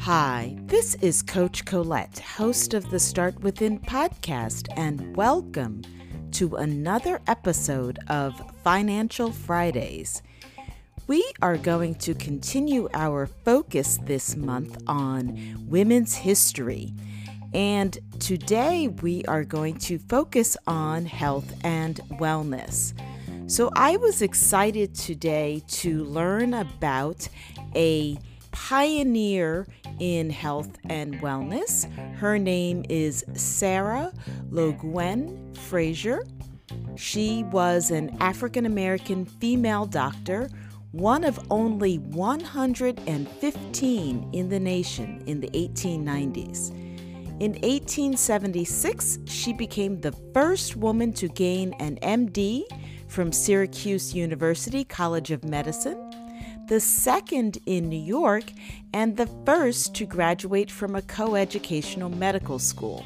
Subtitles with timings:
[0.00, 5.82] Hi, this is Coach Colette, host of the Start Within podcast, and welcome
[6.32, 10.22] to another episode of Financial Fridays.
[11.06, 16.94] We are going to continue our focus this month on women's history.
[17.52, 22.94] And today we are going to focus on health and wellness.
[23.50, 27.28] So I was excited today to learn about
[27.74, 28.16] a
[28.52, 29.66] pioneer
[29.98, 31.92] in health and wellness.
[32.14, 34.12] Her name is Sarah
[34.50, 36.24] Loguen Frazier.
[36.94, 40.48] She was an African American female doctor,
[40.92, 46.70] one of only 115 in the nation in the 1890s.
[47.40, 52.62] In 1876, she became the first woman to gain an MD
[53.10, 55.98] from Syracuse University College of Medicine,
[56.68, 58.44] the second in New York,
[58.94, 63.04] and the first to graduate from a coeducational medical school.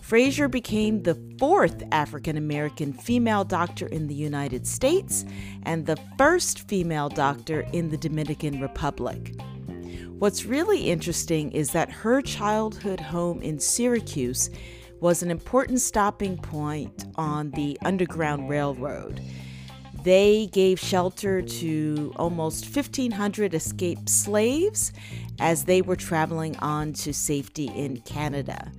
[0.00, 5.24] Frazier became the fourth African American female doctor in the United States
[5.62, 9.32] and the first female doctor in the Dominican Republic.
[10.18, 14.50] What's really interesting is that her childhood home in Syracuse
[15.02, 19.20] was an important stopping point on the Underground Railroad.
[20.04, 24.92] They gave shelter to almost 1,500 escaped slaves
[25.40, 28.70] as they were traveling on to safety in Canada.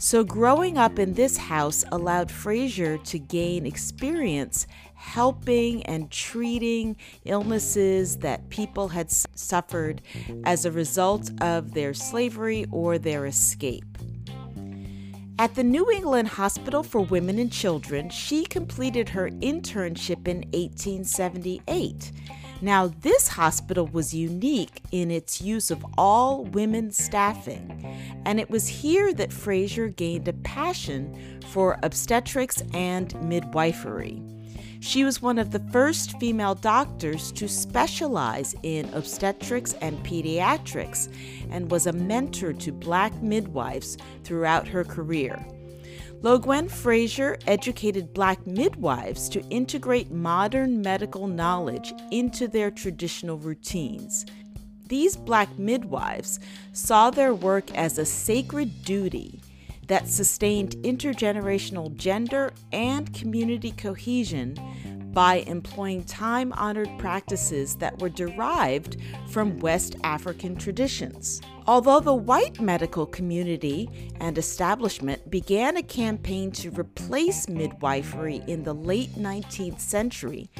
[0.00, 8.16] So, growing up in this house allowed Frazier to gain experience helping and treating illnesses
[8.18, 10.02] that people had suffered
[10.42, 13.91] as a result of their slavery or their escape.
[15.38, 22.12] At the New England Hospital for Women and Children, she completed her internship in 1878
[22.62, 27.84] now, this hospital was unique in its use of all women staffing,
[28.24, 34.22] and it was here that Frazier gained a passion for obstetrics and midwifery.
[34.82, 41.08] She was one of the first female doctors to specialize in obstetrics and pediatrics
[41.52, 45.38] and was a mentor to black midwives throughout her career.
[46.20, 54.26] Loguen Frazier educated black midwives to integrate modern medical knowledge into their traditional routines.
[54.88, 56.40] These black midwives
[56.72, 59.40] saw their work as a sacred duty
[59.92, 64.56] that sustained intergenerational gender and community cohesion
[65.12, 68.96] by employing time honored practices that were derived
[69.28, 71.40] from West African traditions.
[71.66, 73.88] Although the white medical community
[74.20, 80.50] and establishment began a campaign to replace midwifery in the late 19th century,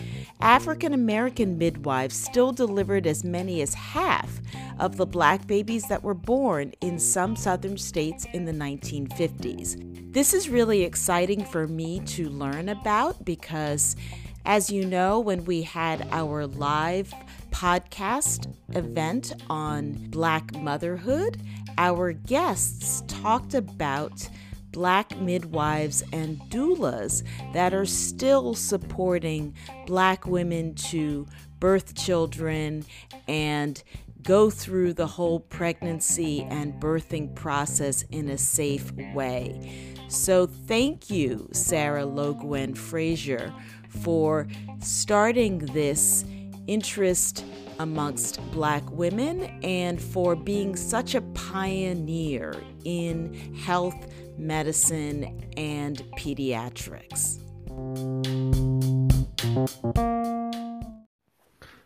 [0.41, 4.41] African American midwives still delivered as many as half
[4.79, 10.13] of the black babies that were born in some southern states in the 1950s.
[10.13, 13.97] This is really exciting for me to learn about because
[14.45, 17.13] as you know, when we had our live
[17.51, 21.41] podcast event on Black motherhood,
[21.79, 24.29] our guests talked about
[24.73, 27.23] Black midwives and doulas
[27.53, 29.55] that are still supporting
[29.87, 31.27] Black women to
[31.61, 32.85] birth children
[33.29, 33.83] and
[34.23, 39.95] go through the whole pregnancy and birthing process in a safe way.
[40.09, 43.53] So, thank you, Sarah Loguen Frazier,
[43.89, 44.47] for
[44.81, 46.25] starting this
[46.67, 47.45] interest
[47.79, 52.55] amongst black women and for being such a pioneer
[52.85, 54.07] in health,
[54.37, 57.39] medicine, and pediatrics.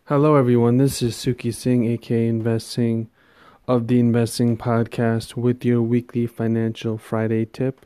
[0.09, 0.77] Hello, everyone.
[0.77, 3.09] This is Suki Singh, aka Investing
[3.67, 7.85] of the Investing Podcast, with your weekly Financial Friday tip.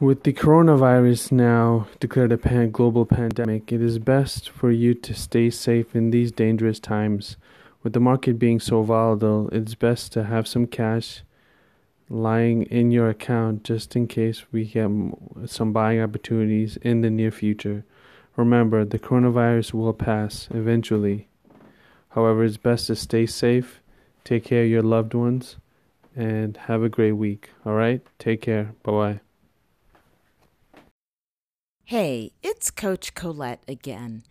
[0.00, 5.14] With the coronavirus now declared a pan- global pandemic, it is best for you to
[5.14, 7.36] stay safe in these dangerous times.
[7.84, 11.22] With the market being so volatile, it's best to have some cash
[12.08, 14.90] lying in your account just in case we get
[15.46, 17.84] some buying opportunities in the near future.
[18.40, 21.28] Remember, the coronavirus will pass eventually.
[22.08, 23.82] However, it's best to stay safe,
[24.24, 25.56] take care of your loved ones,
[26.16, 27.50] and have a great week.
[27.66, 28.00] All right?
[28.18, 28.72] Take care.
[28.82, 29.20] Bye bye.
[31.84, 34.22] Hey, it's Coach Colette again.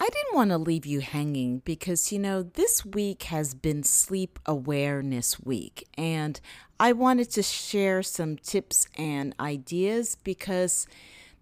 [0.00, 4.40] I didn't want to leave you hanging because, you know, this week has been Sleep
[4.44, 6.40] Awareness Week, and
[6.80, 10.88] I wanted to share some tips and ideas because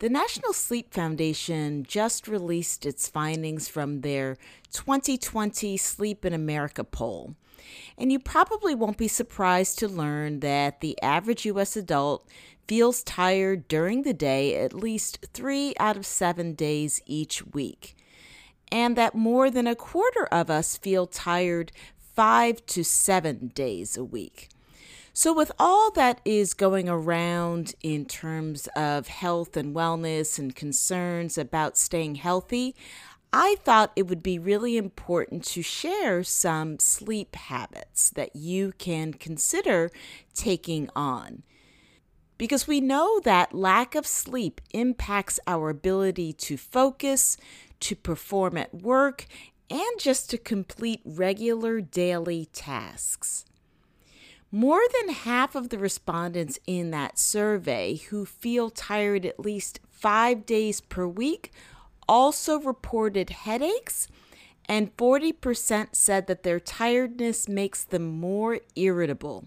[0.00, 4.38] The National Sleep Foundation just released its findings from their
[4.72, 7.34] 2020 Sleep in America poll.
[7.98, 11.76] And you probably won't be surprised to learn that the average U.S.
[11.76, 12.26] adult
[12.66, 17.94] feels tired during the day at least three out of seven days each week,
[18.72, 24.04] and that more than a quarter of us feel tired five to seven days a
[24.04, 24.48] week.
[25.22, 31.36] So, with all that is going around in terms of health and wellness and concerns
[31.36, 32.74] about staying healthy,
[33.30, 39.12] I thought it would be really important to share some sleep habits that you can
[39.12, 39.90] consider
[40.32, 41.42] taking on.
[42.38, 47.36] Because we know that lack of sleep impacts our ability to focus,
[47.80, 49.26] to perform at work,
[49.68, 53.44] and just to complete regular daily tasks.
[54.52, 60.44] More than half of the respondents in that survey who feel tired at least five
[60.44, 61.52] days per week
[62.08, 64.08] also reported headaches,
[64.68, 69.44] and 40% said that their tiredness makes them more irritable.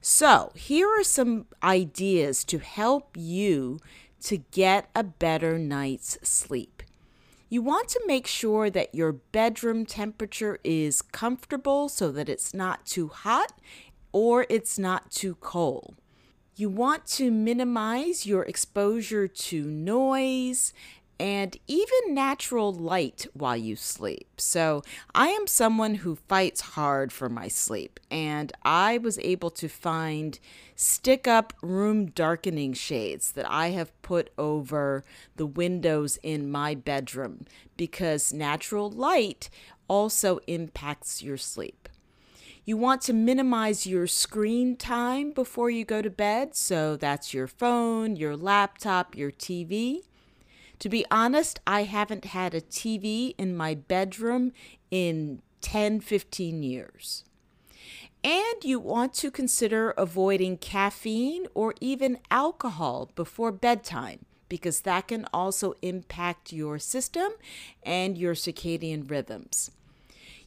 [0.00, 3.80] So, here are some ideas to help you
[4.22, 6.84] to get a better night's sleep.
[7.48, 12.86] You want to make sure that your bedroom temperature is comfortable so that it's not
[12.86, 13.52] too hot
[14.16, 15.94] or it's not too cold.
[16.54, 20.72] You want to minimize your exposure to noise
[21.20, 24.26] and even natural light while you sleep.
[24.38, 24.82] So,
[25.14, 30.40] I am someone who fights hard for my sleep, and I was able to find
[30.74, 35.04] stick up room darkening shades that I have put over
[35.36, 37.44] the windows in my bedroom
[37.76, 39.50] because natural light
[39.88, 41.85] also impacts your sleep.
[42.68, 47.46] You want to minimize your screen time before you go to bed, so that's your
[47.46, 50.00] phone, your laptop, your TV.
[50.80, 54.50] To be honest, I haven't had a TV in my bedroom
[54.90, 57.22] in 10, 15 years.
[58.24, 65.28] And you want to consider avoiding caffeine or even alcohol before bedtime because that can
[65.32, 67.30] also impact your system
[67.84, 69.70] and your circadian rhythms.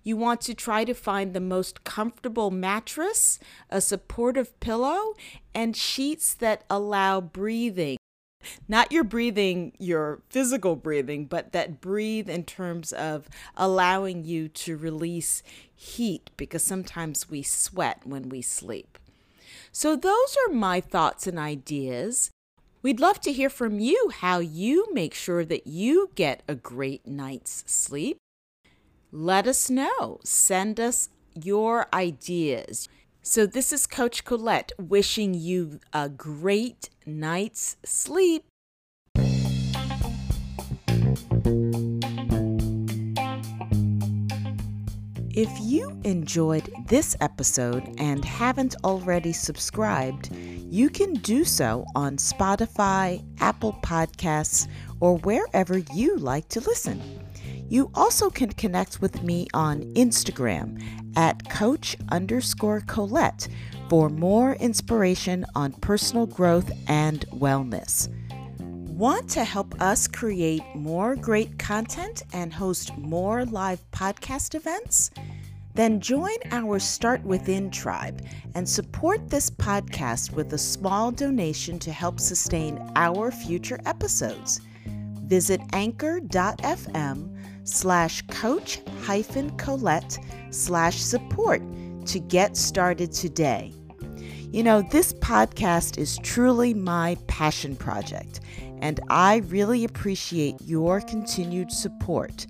[0.04, 5.14] You want to try to find the most comfortable mattress, a supportive pillow,
[5.54, 7.98] and sheets that allow breathing.
[8.68, 14.78] Not your breathing, your physical breathing, but that breathe in terms of allowing you to
[14.78, 15.44] release
[15.76, 18.98] heat because sometimes we sweat when we sleep.
[19.72, 22.32] So, those are my thoughts and ideas.
[22.82, 27.06] We'd love to hear from you how you make sure that you get a great
[27.06, 28.18] night's sleep
[29.12, 30.20] let us know.
[30.24, 32.88] Send us your ideas.
[33.22, 38.46] So, this is Coach Colette wishing you a great night's sleep.
[45.32, 53.24] If you enjoyed this episode and haven't already subscribed, you can do so on Spotify,
[53.40, 54.68] Apple Podcasts,
[55.00, 57.29] or wherever you like to listen.
[57.70, 60.84] You also can connect with me on Instagram
[61.16, 63.48] at coach underscore Colette
[63.90, 68.10] for more inspiration on personal growth and wellness.
[68.60, 75.12] Want to help us create more great content and host more live podcast events?
[75.76, 81.92] Then join our Start Within tribe and support this podcast with a small donation to
[81.92, 84.60] help sustain our future episodes.
[85.30, 90.18] Visit anchor.fm slash coach hyphen Colette
[90.50, 91.62] slash support
[92.08, 93.72] to get started today.
[94.52, 98.40] You know, this podcast is truly my passion project,
[98.82, 102.48] and I really appreciate your continued support.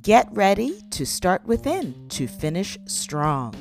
[0.00, 3.54] Get ready to start within to finish strong.